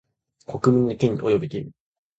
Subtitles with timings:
[0.47, 1.71] 国民の権利及び義務